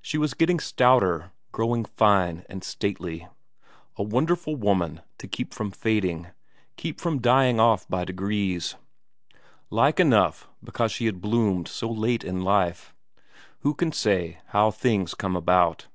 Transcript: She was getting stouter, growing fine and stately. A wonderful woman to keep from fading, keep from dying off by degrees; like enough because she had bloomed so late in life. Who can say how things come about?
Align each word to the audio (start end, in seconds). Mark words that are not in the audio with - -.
She 0.00 0.16
was 0.16 0.32
getting 0.34 0.60
stouter, 0.60 1.32
growing 1.50 1.84
fine 1.84 2.44
and 2.48 2.62
stately. 2.62 3.26
A 3.96 4.02
wonderful 4.04 4.54
woman 4.54 5.00
to 5.18 5.26
keep 5.26 5.52
from 5.52 5.72
fading, 5.72 6.28
keep 6.76 7.00
from 7.00 7.18
dying 7.18 7.58
off 7.58 7.84
by 7.88 8.04
degrees; 8.04 8.76
like 9.68 9.98
enough 9.98 10.48
because 10.62 10.92
she 10.92 11.06
had 11.06 11.20
bloomed 11.20 11.66
so 11.66 11.90
late 11.90 12.22
in 12.22 12.42
life. 12.44 12.94
Who 13.62 13.74
can 13.74 13.90
say 13.90 14.38
how 14.50 14.70
things 14.70 15.16
come 15.16 15.34
about? 15.34 15.88